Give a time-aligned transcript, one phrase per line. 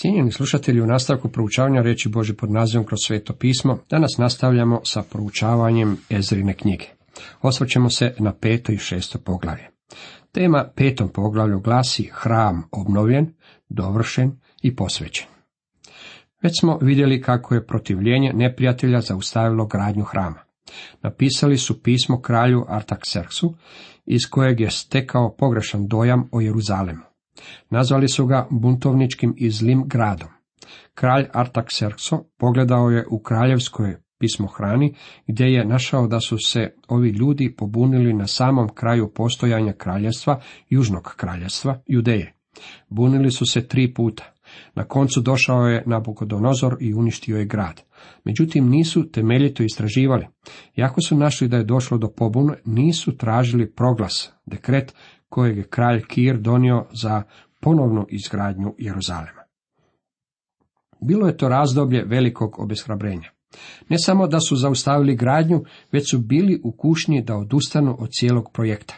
[0.00, 5.02] Cijenjeni slušatelji, u nastavku proučavanja reći Bože pod nazivom kroz sveto pismo, danas nastavljamo sa
[5.02, 6.84] proučavanjem Ezrine knjige.
[7.42, 9.68] Osvrćemo se na peto i šesto poglavlje.
[10.32, 13.34] Tema petom poglavlju glasi hram obnovljen,
[13.68, 15.26] dovršen i posvećen.
[16.42, 20.40] Već smo vidjeli kako je protivljenje neprijatelja zaustavilo gradnju hrama.
[21.02, 23.54] Napisali su pismo kralju Artaxerxu,
[24.06, 27.07] iz kojeg je stekao pogrešan dojam o Jeruzalemu.
[27.70, 30.28] Nazvali su ga buntovničkim i zlim gradom.
[30.94, 34.94] Kralj Artaxerxo pogledao je u kraljevskoj pismohrani,
[35.26, 41.14] gdje je našao da su se ovi ljudi pobunili na samom kraju postojanja kraljevstva, južnog
[41.16, 42.34] kraljevstva, Judeje.
[42.88, 44.32] Bunili su se tri puta.
[44.74, 47.82] Na koncu došao je Nabukodonozor i uništio je grad.
[48.24, 50.26] Međutim, nisu temeljito istraživali.
[50.76, 54.94] Iako su našli da je došlo do pobune, nisu tražili proglas, dekret
[55.28, 57.22] kojeg je kralj Kir donio za
[57.60, 59.42] ponovnu izgradnju Jeruzalema.
[61.00, 63.30] Bilo je to razdoblje velikog obeshrabrenja.
[63.88, 68.50] Ne samo da su zaustavili gradnju, već su bili u kušnji da odustanu od cijelog
[68.52, 68.94] projekta.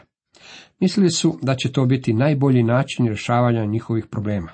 [0.81, 4.53] Mislili su da će to biti najbolji način rješavanja njihovih problema.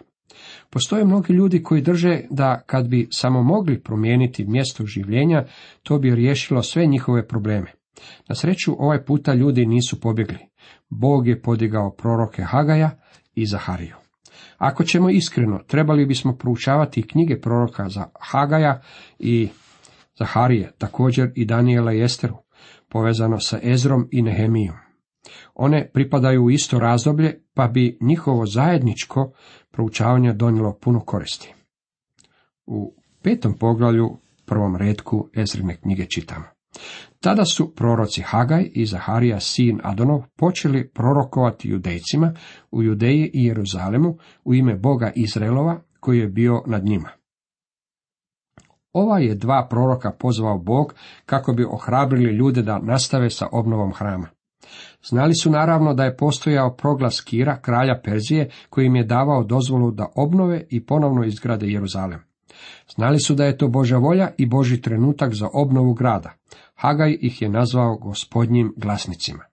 [0.70, 5.44] Postoje mnogi ljudi koji drže da kad bi samo mogli promijeniti mjesto življenja,
[5.82, 7.72] to bi riješilo sve njihove probleme.
[8.28, 10.38] Na sreću ovaj puta ljudi nisu pobjegli.
[10.88, 12.90] Bog je podigao proroke Hagaja
[13.34, 13.96] i Zahariju.
[14.58, 18.80] Ako ćemo iskreno, trebali bismo proučavati knjige proroka za Hagaja
[19.18, 19.48] i
[20.18, 22.36] Zaharije, također i Daniela i Esteru,
[22.88, 24.76] povezano sa Ezrom i Nehemijom.
[25.54, 29.32] One pripadaju u isto razdoblje, pa bi njihovo zajedničko
[29.70, 31.54] proučavanje donijelo puno koristi.
[32.66, 36.55] U petom poglavlju, prvom redku Ezrine knjige čitamo.
[37.20, 42.32] Tada su proroci Hagaj i Zaharija sin Adonov počeli prorokovati judejcima
[42.70, 47.08] u Judeji i Jeruzalemu u ime Boga Izraelova koji je bio nad njima.
[48.92, 50.94] Ova je dva proroka pozvao Bog
[51.26, 54.28] kako bi ohrabrili ljude da nastave sa obnovom hrama.
[55.08, 59.90] Znali su naravno da je postojao proglas Kira, kralja Perzije, koji im je davao dozvolu
[59.90, 62.20] da obnove i ponovno izgrade Jeruzalem.
[62.96, 66.32] Znali su da je to Božja volja i Boži trenutak za obnovu grada.
[66.76, 69.44] Hagaj ih je nazvao gospodnjim glasnicima.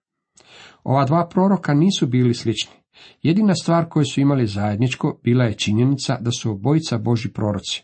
[0.84, 2.74] Ova dva proroka nisu bili slični.
[3.22, 7.84] Jedina stvar koju su imali zajedničko bila je činjenica da su obojica Boži proroci.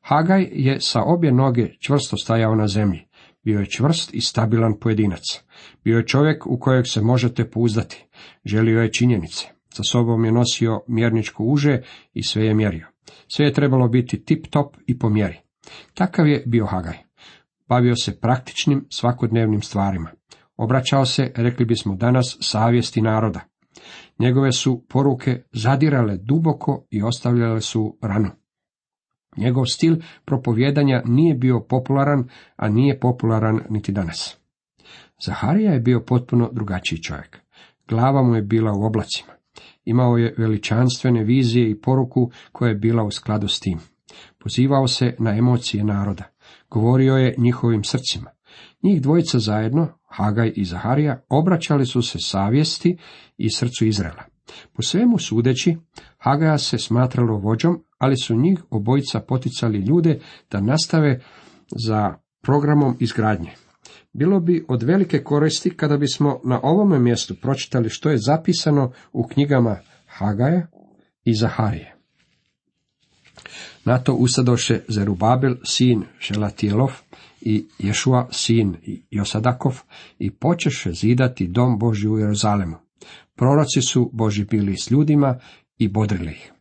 [0.00, 3.00] Hagaj je sa obje noge čvrsto stajao na zemlji.
[3.44, 5.22] Bio je čvrst i stabilan pojedinac.
[5.84, 8.06] Bio je čovjek u kojeg se možete pouzdati.
[8.44, 9.46] Želio je činjenice.
[9.68, 11.82] Sa sobom je nosio mjerničko uže
[12.14, 12.86] i sve je mjerio.
[13.28, 15.38] Sve je trebalo biti tip top i po mjeri.
[15.94, 17.09] Takav je bio Hagaj.
[17.70, 20.10] Bavio se praktičnim svakodnevnim stvarima.
[20.56, 23.40] Obraćao se, rekli bismo danas, savjesti naroda.
[24.18, 28.30] Njegove su poruke zadirale duboko i ostavljale su ranu.
[29.36, 34.38] Njegov stil propovjedanja nije bio popularan, a nije popularan niti danas.
[35.26, 37.38] Zaharija je bio potpuno drugačiji čovjek.
[37.88, 39.32] Glava mu je bila u oblacima.
[39.84, 43.78] Imao je veličanstvene vizije i poruku koja je bila u skladu s tim.
[44.38, 46.24] Pozivao se na emocije naroda.
[46.70, 48.30] Govorio je njihovim srcima.
[48.82, 52.98] Njih dvojica zajedno, Hagaj i Zaharija, obraćali su se savjesti
[53.36, 54.24] i srcu Izraela.
[54.72, 55.76] Po svemu sudeći,
[56.18, 60.20] Hagaja se smatralo vođom, ali su njih obojica poticali ljude
[60.50, 61.20] da nastave
[61.86, 63.50] za programom izgradnje.
[64.12, 69.26] Bilo bi od velike koristi kada bismo na ovome mjestu pročitali što je zapisano u
[69.26, 69.76] knjigama
[70.06, 70.66] Hagaja
[71.24, 71.96] i Zaharije.
[73.84, 76.92] Na to usadoše Zerubabel, sin Šelatijelov
[77.40, 78.76] i Ješua, sin
[79.10, 79.80] Josadakov,
[80.18, 82.76] i počeše zidati dom Božji u Jeruzalemu.
[83.36, 85.38] Proroci su Boži bili s ljudima
[85.78, 86.52] i bodrili ih.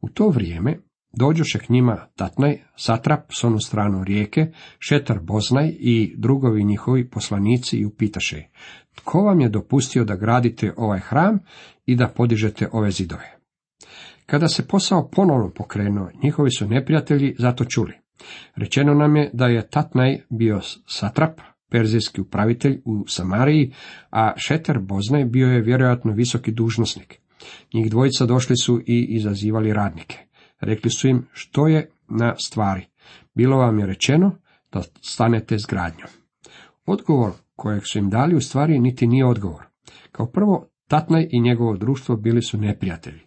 [0.00, 0.78] U to vrijeme
[1.12, 4.46] dođoše k njima Tatnaj, satrap s onu stranu rijeke,
[4.78, 8.42] Šetar Boznaj i drugovi njihovi poslanici i upitaše,
[8.94, 11.38] tko vam je dopustio da gradite ovaj hram
[11.86, 13.38] i da podižete ove zidove?
[14.26, 17.92] Kada se posao ponovno pokrenuo, njihovi su neprijatelji zato čuli.
[18.56, 21.40] Rečeno nam je da je Tatnaj bio satrap,
[21.70, 23.72] perzijski upravitelj u Samariji,
[24.10, 27.20] a Šeter Boznaj bio je vjerojatno visoki dužnosnik.
[27.74, 30.18] Njih dvojica došli su i izazivali radnike.
[30.60, 32.86] Rekli su im što je na stvari.
[33.34, 34.38] Bilo vam je rečeno
[34.72, 36.08] da stanete s gradnjom.
[36.86, 39.62] Odgovor kojeg su im dali u stvari niti nije odgovor.
[40.12, 43.20] Kao prvo, Tatnaj i njegovo društvo bili su neprijatelji.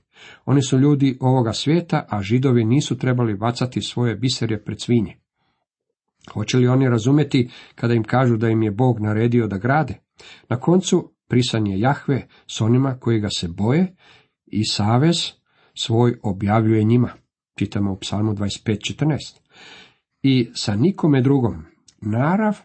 [0.46, 5.18] Oni su ljudi ovoga svijeta, a židovi nisu trebali bacati svoje biserje pred svinje.
[6.34, 9.94] Hoće li oni razumjeti kada im kažu da im je Bog naredio da grade?
[10.50, 13.96] Na koncu prisan je Jahve s onima koji ga se boje
[14.46, 15.16] i savez
[15.74, 17.10] svoj objavljuje njima.
[17.56, 19.18] čitamo u psalmu 25.14.
[20.22, 21.66] I sa nikome drugom,
[22.02, 22.58] narav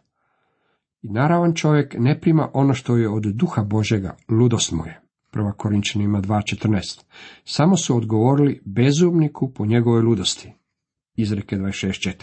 [1.02, 5.00] i naravan čovjek ne prima ono što je od duha Božega, ludost mu je.
[5.32, 7.02] Prva Korinčanima 2.14.
[7.44, 10.52] Samo su odgovorili bezumniku po njegovoj ludosti.
[11.16, 12.14] Izreke 26.4.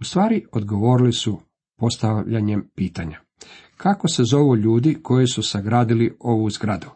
[0.00, 1.40] U stvari odgovorili su
[1.76, 3.20] postavljanjem pitanja.
[3.76, 6.86] Kako se zovu ljudi koji su sagradili ovu zgradu?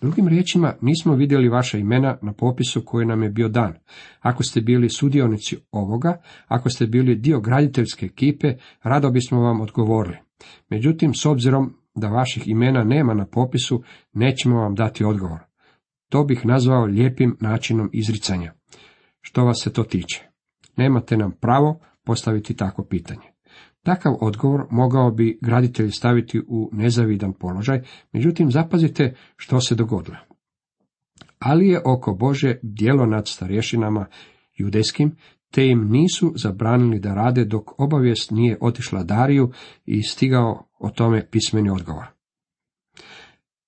[0.00, 3.74] Drugim riječima, nismo vidjeli vaša imena na popisu koji nam je bio dan.
[4.20, 10.16] Ako ste bili sudionici ovoga, ako ste bili dio graditeljske ekipe, rado bismo vam odgovorili.
[10.68, 15.38] Međutim, s obzirom da vaših imena nema na popisu, nećemo vam dati odgovor.
[16.08, 18.52] To bih nazvao lijepim načinom izricanja.
[19.20, 20.28] Što vas se to tiče?
[20.76, 23.32] Nemate nam pravo postaviti tako pitanje.
[23.82, 30.16] Takav odgovor mogao bi graditelj staviti u nezavidan položaj, međutim zapazite što se dogodilo.
[31.38, 34.06] Ali je oko Bože djelo nad starješinama
[34.56, 35.16] judejskim,
[35.50, 39.50] te im nisu zabranili da rade dok obavijest nije otišla Dariju
[39.84, 42.06] i stigao o tome pismeni odgovor.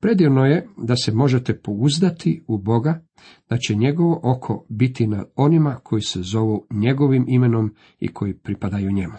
[0.00, 3.04] Predivno je da se možete pouzdati u Boga,
[3.48, 8.92] da će njegovo oko biti na onima koji se zovu njegovim imenom i koji pripadaju
[8.92, 9.14] njemu.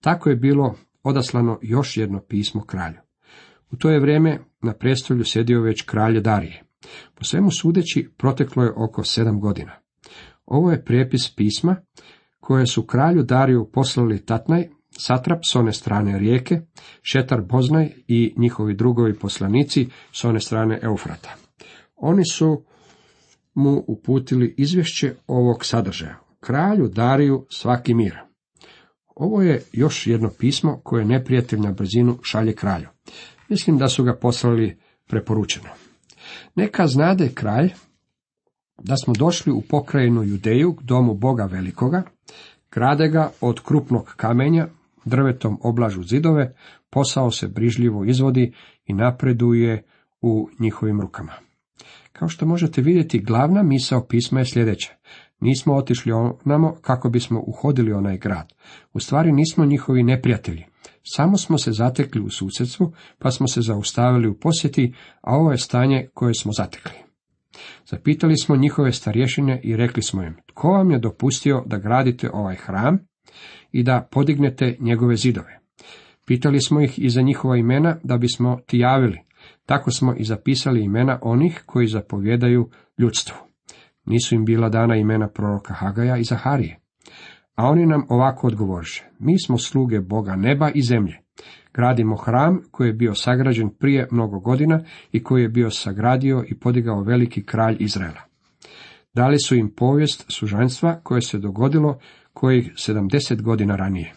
[0.00, 2.98] Tako je bilo odaslano još jedno pismo kralju.
[3.70, 6.62] U to je vrijeme na prestolju sjedio već kralje Darije.
[7.14, 9.72] Po svemu sudeći proteklo je oko sedam godina.
[10.46, 11.76] Ovo je prijepis pisma
[12.40, 16.60] koje su kralju Dariju poslali Tatnaj, satrap s one strane rijeke,
[17.02, 21.34] Šetar Boznaj i njihovi drugovi poslanici s one strane Eufrata.
[21.96, 22.64] Oni su
[23.54, 26.18] mu uputili izvješće ovog sadržaja.
[26.40, 28.18] Kralju Dariju svaki mir.
[29.16, 32.88] Ovo je još jedno pismo koje neprijatelj na brzinu šalje kralju.
[33.48, 35.68] Mislim da su ga poslali preporučeno.
[36.54, 37.72] Neka znade kralj
[38.78, 42.02] da smo došli u pokrajinu Judeju, domu Boga velikoga,
[42.70, 44.68] grade ga od krupnog kamenja,
[45.04, 46.54] drvetom oblažu zidove,
[46.90, 48.52] posao se brižljivo izvodi
[48.86, 49.84] i napreduje
[50.20, 51.32] u njihovim rukama.
[52.12, 54.92] Kao što možete vidjeti, glavna misao pisma je sljedeća.
[55.40, 58.52] Nismo otišli onamo kako bismo uhodili onaj grad.
[58.92, 60.64] U stvari nismo njihovi neprijatelji.
[61.02, 65.58] Samo smo se zatekli u susjedstvu, pa smo se zaustavili u posjeti, a ovo je
[65.58, 66.94] stanje koje smo zatekli.
[67.86, 72.56] Zapitali smo njihove starješine i rekli smo im, tko vam je dopustio da gradite ovaj
[72.56, 72.98] hram
[73.72, 75.58] i da podignete njegove zidove?
[76.26, 79.18] Pitali smo ih i za njihova imena da bismo ti javili.
[79.66, 83.36] Tako smo i zapisali imena onih koji zapovjedaju ljudstvu.
[84.04, 86.78] Nisu im bila dana imena proroka Hagaja i Zaharije.
[87.54, 91.18] A oni nam ovako odgovoriše, mi smo sluge Boga neba i zemlje.
[91.74, 96.58] Gradimo hram koji je bio sagrađen prije mnogo godina i koji je bio sagradio i
[96.58, 98.20] podigao veliki kralj Izraela.
[99.14, 101.98] Dali su im povijest sužanstva koje se dogodilo
[102.42, 104.14] kojih sedamdeset godina ranije.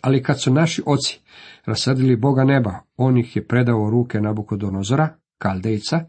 [0.00, 1.20] Ali kad su naši oci
[1.64, 5.08] rasadili Boga neba, on ih je predao u ruke Nabukodonozora,
[5.38, 6.00] Kaldejca,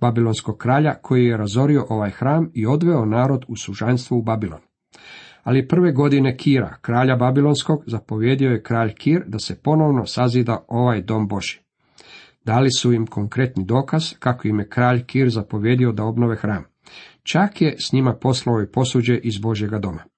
[0.00, 4.60] babilonskog kralja koji je razorio ovaj hram i odveo narod u sužanstvo u Babilon.
[5.42, 11.02] Ali prve godine Kira, kralja Babilonskog, zapovjedio je kralj Kir da se ponovno sazida ovaj
[11.02, 11.58] dom Boži.
[12.44, 16.64] Dali su im konkretni dokaz kako im je kralj Kir zapovjedio da obnove hram.
[17.22, 20.15] Čak je s njima poslao i posuđe iz Božjega doma.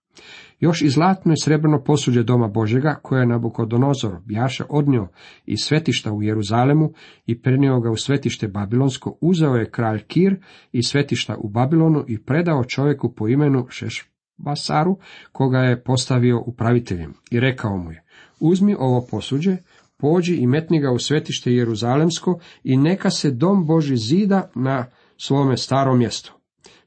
[0.61, 5.09] Još i zlatno i srebrno posuđe doma Božega, koje je Nabukodonozor bjaša odnio
[5.47, 6.93] iz svetišta u Jeruzalemu
[7.27, 10.37] i prenio ga u svetište Babilonsko, uzeo je kralj Kir
[10.73, 14.99] iz svetišta u Babilonu i predao čovjeku po imenu Šešbasaru,
[15.33, 18.05] koga je postavio upraviteljem, i rekao mu je,
[18.41, 19.57] uzmi ovo posuđe,
[19.97, 24.87] pođi i metni ga u svetište Jeruzalemsko i neka se dom Boži zida na
[25.17, 26.35] svome starom mjestu.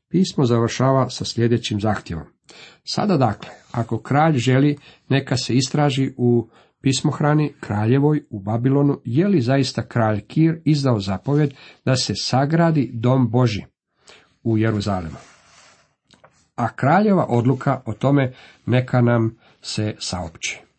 [0.09, 2.25] Pismo završava sa sljedećim zahtjevom.
[2.84, 4.77] Sada dakle, ako kralj želi,
[5.10, 6.50] neka se istraži u
[6.81, 11.53] pismohrani kraljevoj u Babilonu, je li zaista kralj Kir izdao zapovjed
[11.86, 13.63] da se sagradi dom Boži
[14.43, 15.17] u Jeruzalemu.
[16.55, 18.34] A kraljeva odluka o tome
[18.65, 20.70] neka nam se saopći.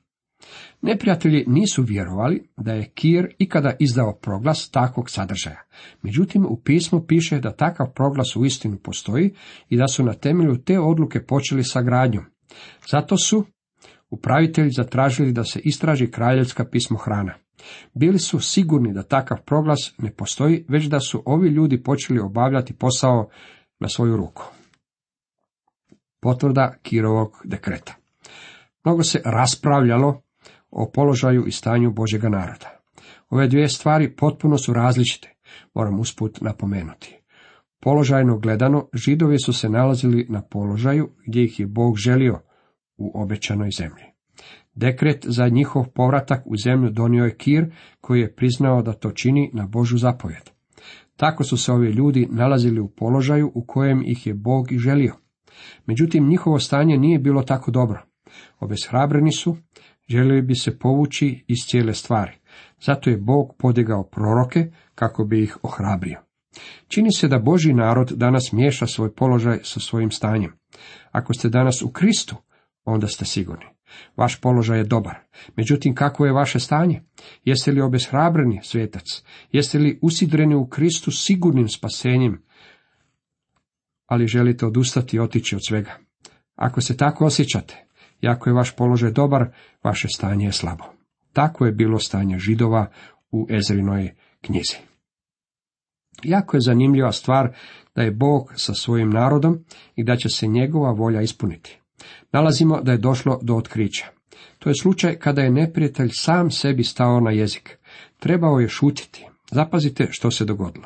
[0.83, 5.62] Neprijatelji nisu vjerovali da je Kir ikada izdao proglas takvog sadržaja.
[6.03, 9.35] Međutim, u pismu piše da takav proglas u istinu postoji
[9.69, 12.25] i da su na temelju te odluke počeli sa gradnjom.
[12.91, 13.45] Zato su
[14.11, 17.35] upravitelji zatražili da se istraži kraljevska pismohrana.
[17.95, 22.75] Bili su sigurni da takav proglas ne postoji, već da su ovi ljudi počeli obavljati
[22.75, 23.29] posao
[23.81, 24.43] na svoju ruku.
[26.21, 27.95] Potvrda Kirovog dekreta.
[28.85, 30.23] Mnogo se raspravljalo
[30.73, 32.81] o položaju i stanju Božega naroda.
[33.31, 35.35] Ove dvije stvari potpuno su različite,
[35.75, 37.19] moram usput napomenuti.
[37.81, 42.41] Položajno gledano, židovi su se nalazili na položaju gdje ih je Bog želio
[42.97, 44.05] u obećanoj zemlji.
[44.75, 49.50] Dekret za njihov povratak u zemlju donio je Kir, koji je priznao da to čini
[49.55, 50.50] na Božu zapovjed.
[51.17, 55.14] Tako su se ovi ljudi nalazili u položaju u kojem ih je Bog i želio.
[55.87, 58.02] Međutim, njihovo stanje nije bilo tako dobro.
[58.61, 59.57] Obeshrabreni su,
[60.09, 62.32] željeli bi se povući iz cijele stvari.
[62.80, 66.21] Zato je Bog podigao proroke kako bi ih ohrabrio.
[66.88, 70.52] Čini se da Boži narod danas miješa svoj položaj sa svojim stanjem.
[71.11, 72.37] Ako ste danas u Kristu,
[72.85, 73.64] onda ste sigurni.
[74.16, 75.14] Vaš položaj je dobar.
[75.56, 77.02] Međutim, kako je vaše stanje?
[77.44, 79.23] Jeste li obeshrabreni, svetac?
[79.52, 82.42] Jeste li usidreni u Kristu sigurnim spasenjem?
[84.06, 85.99] Ali želite odustati i otići od svega.
[86.54, 87.87] Ako se tako osjećate,
[88.23, 89.47] i ako je vaš položaj dobar,
[89.85, 90.85] vaše stanje je slabo.
[91.33, 92.87] Tako je bilo stanje židova
[93.31, 94.76] u Ezrinoj knjizi.
[96.23, 97.57] Jako je zanimljiva stvar
[97.95, 99.64] da je Bog sa svojim narodom
[99.97, 101.81] i da će se njegova volja ispuniti.
[102.33, 104.07] Nalazimo da je došlo do otkrića.
[104.59, 107.79] To je slučaj kada je neprijatelj sam sebi stao na jezik.
[108.19, 109.26] Trebao je šutiti.
[109.50, 110.85] Zapazite što se dogodilo.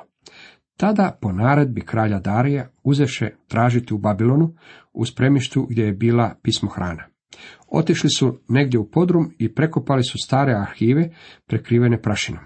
[0.77, 4.55] Tada po naredbi kralja Darija uzeše tražiti u Babilonu,
[4.93, 7.05] u spremištu gdje je bila pismohrana.
[7.67, 11.11] Otišli su negdje u podrum i prekopali su stare arhive
[11.47, 12.45] prekrivene prašinom.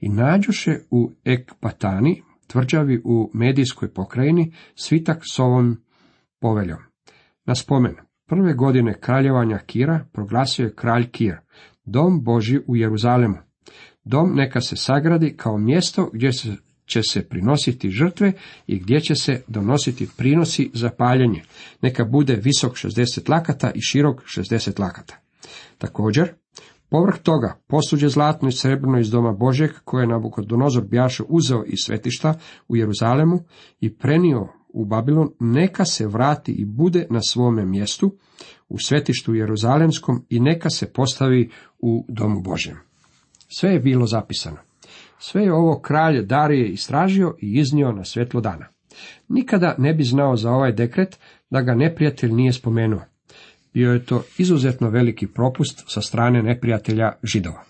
[0.00, 5.76] I nađuše u Ekpatani, tvrđavi u medijskoj pokrajini, svitak s ovom
[6.40, 6.78] poveljom.
[7.44, 7.94] Na spomen,
[8.26, 11.36] prve godine kraljevanja Kira proglasio je kralj Kir,
[11.84, 13.36] dom Boži u Jeruzalemu.
[14.04, 16.56] Dom neka se sagradi kao mjesto gdje se
[16.88, 18.32] će se prinositi žrtve
[18.66, 21.42] i gdje će se donositi prinosi za paljenje.
[21.82, 25.16] Neka bude visok 60 lakata i širok 60 lakata.
[25.78, 26.32] Također,
[26.88, 31.78] povrh toga, posuđe zlatno i srebrno iz doma Božeg, koje je Nabukodonozor bjaše uzeo iz
[31.84, 32.34] svetišta
[32.68, 33.44] u Jeruzalemu
[33.80, 38.16] i prenio u Babilon, neka se vrati i bude na svome mjestu,
[38.68, 42.76] u svetištu Jeruzalemskom i neka se postavi u domu Božjem.
[43.48, 44.67] Sve je bilo zapisano.
[45.18, 48.66] Sve je ovo kralj Darije istražio i iznio na svjetlo dana.
[49.28, 51.18] Nikada ne bi znao za ovaj dekret
[51.50, 53.00] da ga neprijatelj nije spomenuo.
[53.74, 57.62] Bio je to izuzetno veliki propust sa strane neprijatelja židova.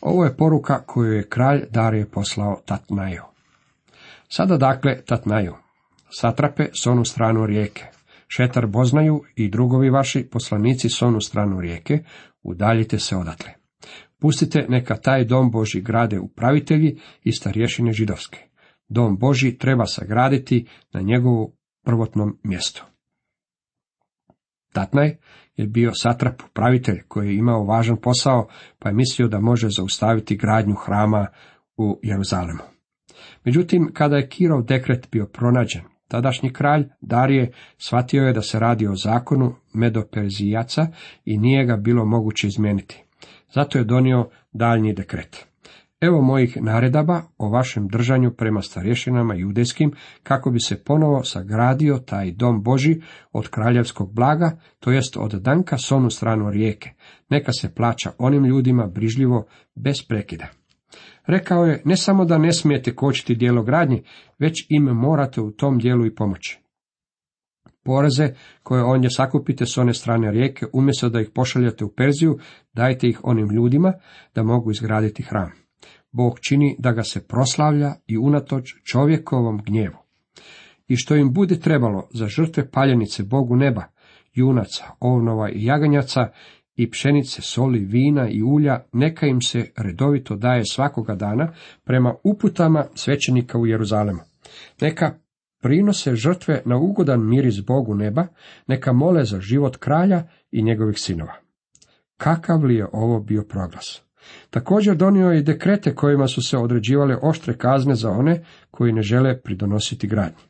[0.00, 3.22] Ovo je poruka koju je kralj Darije poslao Tatnaju.
[4.28, 5.54] Sada dakle Tatnaju,
[6.10, 7.84] satrape s onu stranu rijeke,
[8.28, 11.98] Šetar Boznaju i drugovi vaši poslanici s onu stranu rijeke,
[12.42, 13.57] udaljite se odatle.
[14.20, 18.38] Pustite neka taj dom Boži grade upravitelji i starješine židovske.
[18.88, 21.52] Dom Boži treba sagraditi na njegovu
[21.84, 22.84] prvotnom mjestu.
[24.72, 25.16] Tatnaj
[25.56, 28.48] je bio satrap upravitelj koji je imao važan posao,
[28.78, 31.26] pa je mislio da može zaustaviti gradnju hrama
[31.76, 32.62] u Jeruzalemu.
[33.44, 38.86] Međutim, kada je Kirov dekret bio pronađen, tadašnji kralj Darije shvatio je da se radi
[38.86, 40.86] o zakonu medoperzijaca
[41.24, 43.04] i nije ga bilo moguće izmijeniti.
[43.52, 45.46] Zato je donio daljnji dekret.
[46.00, 52.32] Evo mojih naredaba o vašem držanju prema starješinama judejskim, kako bi se ponovo sagradio taj
[52.32, 53.00] dom Boži
[53.32, 56.90] od kraljevskog blaga, to jest od danka s onu stranu rijeke.
[57.30, 60.46] Neka se plaća onim ljudima brižljivo, bez prekida.
[61.26, 64.02] Rekao je, ne samo da ne smijete kočiti dijelo gradnje,
[64.38, 66.67] već im morate u tom dijelu i pomoći
[67.88, 72.38] poreze koje ondje sakupite s one strane rijeke, umjesto da ih pošaljete u Perziju,
[72.72, 73.92] dajte ih onim ljudima
[74.34, 75.50] da mogu izgraditi hram.
[76.12, 79.96] Bog čini da ga se proslavlja i unatoč čovjekovom gnjevu.
[80.88, 83.84] I što im bude trebalo za žrtve paljenice Bogu neba,
[84.34, 86.28] junaca, ovnova i jaganjaca,
[86.76, 91.52] i pšenice, soli, vina i ulja, neka im se redovito daje svakoga dana
[91.84, 94.20] prema uputama svećenika u Jeruzalemu.
[94.80, 95.14] Neka
[95.62, 98.26] prinose žrtve na ugodan miris Bogu neba,
[98.66, 101.34] neka mole za život kralja i njegovih sinova.
[102.16, 104.02] Kakav li je ovo bio proglas?
[104.50, 109.02] Također donio je i dekrete kojima su se određivale oštre kazne za one koji ne
[109.02, 110.42] žele pridonositi gradnji.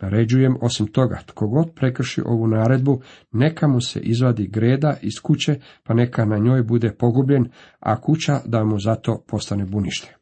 [0.00, 3.00] Naređujem osim toga, tko god prekrši ovu naredbu,
[3.32, 7.48] neka mu se izvadi greda iz kuće, pa neka na njoj bude pogubljen,
[7.80, 10.16] a kuća da mu zato postane bunište.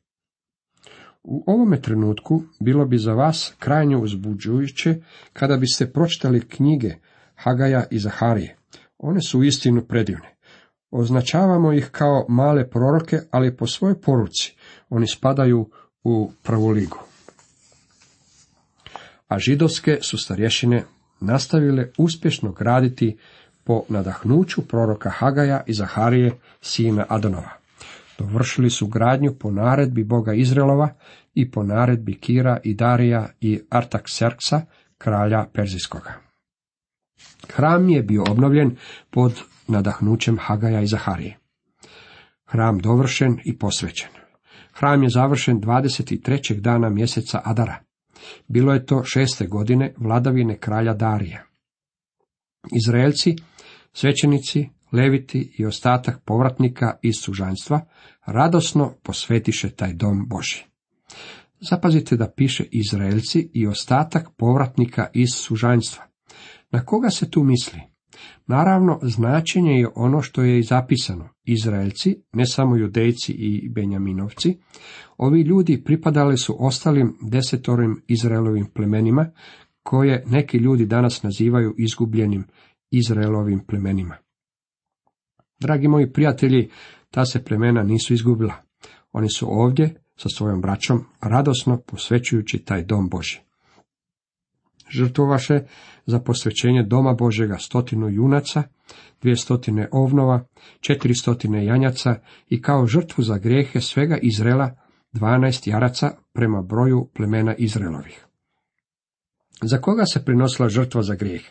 [1.24, 4.96] U ovome trenutku bilo bi za vas krajnje uzbuđujuće
[5.32, 6.94] kada biste pročitali knjige
[7.34, 8.56] Hagaja i Zaharije.
[8.98, 10.34] One su uistinu predivne.
[10.90, 14.54] Označavamo ih kao male proroke, ali po svojoj poruci
[14.90, 15.70] oni spadaju
[16.04, 16.98] u prvu ligu.
[19.28, 20.84] A židovske su starješine
[21.20, 23.16] nastavile uspješno graditi
[23.64, 27.61] po nadahnuću proroka Hagaja i Zaharije, sina Adonova.
[28.22, 30.88] Dovršili su gradnju po naredbi Boga Izraelova
[31.34, 34.60] i po naredbi Kira i Darija i Artaxerxa,
[34.98, 36.12] kralja Perzijskoga.
[37.50, 38.76] Hram je bio obnovljen
[39.10, 41.38] pod nadahnućem Hagaja i Zaharije.
[42.46, 44.10] Hram dovršen i posvećen.
[44.72, 46.60] Hram je završen 23.
[46.60, 47.78] dana mjeseca Adara.
[48.48, 51.42] Bilo je to šeste godine vladavine kralja Darija.
[52.76, 53.36] Izraelci,
[53.92, 57.80] svećenici, leviti i ostatak povratnika iz sužanstva
[58.26, 60.64] radosno posvetiše taj dom Boži.
[61.70, 66.04] Zapazite da piše Izraelci i ostatak povratnika iz sužanstva.
[66.70, 67.80] Na koga se tu misli?
[68.46, 71.28] Naravno, značenje je ono što je i zapisano.
[71.44, 74.58] Izraelci, ne samo judejci i benjaminovci,
[75.16, 79.30] ovi ljudi pripadali su ostalim desetorim Izraelovim plemenima,
[79.82, 82.44] koje neki ljudi danas nazivaju izgubljenim
[82.90, 84.16] Izraelovim plemenima.
[85.62, 86.70] Dragi moji prijatelji,
[87.10, 88.54] ta se plemena nisu izgubila.
[89.12, 93.40] Oni su ovdje sa svojom braćom radosno posvećujući taj dom Boži.
[94.90, 95.60] Žrtvovaše
[96.06, 98.62] za posvećenje doma Božega stotinu junaca,
[99.20, 100.44] dvije stotine ovnova,
[100.80, 102.14] četiri stotine janjaca
[102.48, 104.76] i kao žrtvu za grijehe svega Izrela
[105.12, 108.26] dvanaest jaraca prema broju plemena Izraelovih.
[109.62, 111.42] Za koga se prinosila žrtva za grijeh?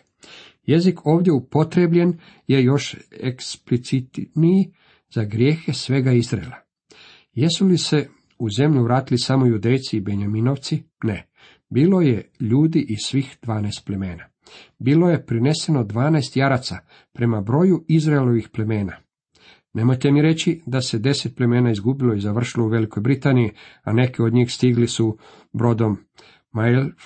[0.62, 4.72] Jezik ovdje upotrebljen je još eksplicitniji
[5.14, 6.56] za grijehe svega Izraela.
[7.32, 10.82] Jesu li se u zemlju vratili samo judejci i benjaminovci?
[11.04, 11.26] Ne.
[11.70, 14.24] Bilo je ljudi iz svih dvanaest plemena.
[14.78, 16.78] Bilo je prineseno dvanaest jaraca
[17.12, 18.96] prema broju Izraelovih plemena.
[19.74, 23.50] Nemojte mi reći da se deset plemena izgubilo i završilo u Velikoj Britaniji,
[23.82, 25.18] a neke od njih stigli su
[25.52, 25.98] brodom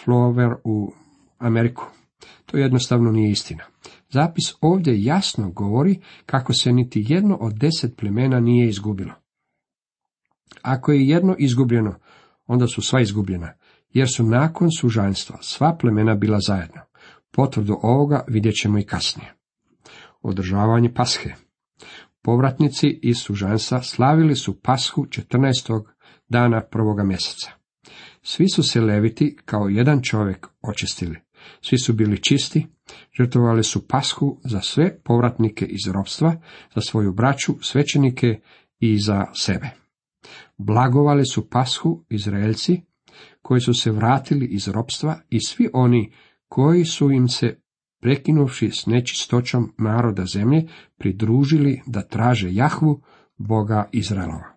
[0.04, 0.92] Flower u
[1.38, 1.90] Ameriku.
[2.56, 3.64] To jednostavno nije istina.
[4.10, 9.12] Zapis ovdje jasno govori kako se niti jedno od deset plemena nije izgubilo.
[10.62, 11.94] Ako je jedno izgubljeno,
[12.46, 13.52] onda su sva izgubljena,
[13.90, 16.80] jer su nakon sužanstva sva plemena bila zajedno.
[17.30, 19.34] Potvrdu ovoga vidjet ćemo i kasnije.
[20.22, 21.34] Održavanje pashe.
[22.22, 25.84] Povratnici iz sužanstva slavili su pashu 14.
[26.28, 27.50] dana prvoga mjeseca.
[28.22, 31.25] Svi su se leviti kao jedan čovjek očistili.
[31.60, 32.66] Svi su bili čisti,
[33.18, 36.36] žrtvovali su pashu za sve povratnike iz ropstva,
[36.74, 38.40] za svoju braću, svećenike
[38.80, 39.70] i za sebe.
[40.58, 42.82] Blagovali su pashu Izraelci,
[43.42, 46.12] koji su se vratili iz ropstva i svi oni
[46.48, 47.60] koji su im se
[48.00, 53.02] prekinuvši s nečistoćom naroda zemlje, pridružili da traže Jahvu,
[53.36, 54.56] Boga Izraelova.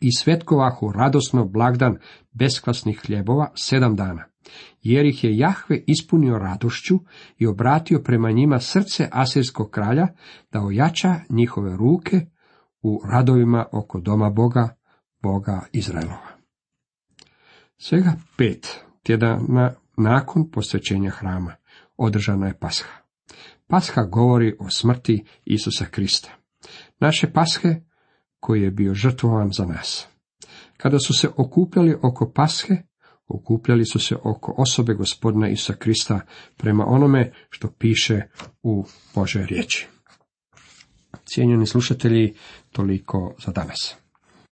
[0.00, 1.96] I svetkovahu radosno blagdan
[2.32, 4.24] beskvasnih hljebova sedam dana,
[4.82, 6.98] jer ih je Jahve ispunio radošću
[7.38, 10.06] i obratio prema njima srce Asirskog kralja,
[10.52, 12.26] da ojača njihove ruke
[12.82, 14.68] u radovima oko doma Boga,
[15.22, 16.30] Boga Izraelova.
[17.78, 21.54] Svega pet tjedana nakon posvećenja hrama
[21.96, 22.86] održana je pasha.
[23.66, 26.30] Pasha govori o smrti Isusa Krista.
[27.00, 27.80] Naše pashe
[28.40, 30.08] koji je bio žrtvovan za nas.
[30.76, 32.76] Kada su se okupljali oko pashe,
[33.30, 36.20] okupljali su se oko osobe gospodina Isusa Krista
[36.56, 38.22] prema onome što piše
[38.62, 39.88] u Božoj riječi.
[41.24, 42.34] Cijenjeni slušatelji,
[42.72, 43.99] toliko za danas.